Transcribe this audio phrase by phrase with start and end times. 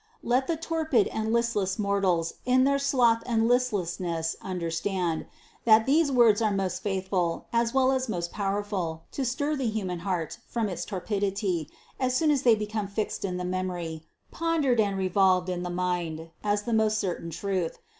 [0.23, 5.27] Let the torpid and listless mortals in their sloth and listlessness understand,
[5.63, 9.23] that these words are most THE CONCEPTION 211 faithful as well as most powerful to
[9.23, 11.69] stir the human heart from its torpidity,
[11.99, 16.31] as soon as they become fixed in the memory, pondered and revolved in the mind
[16.43, 17.77] as the most certain truth.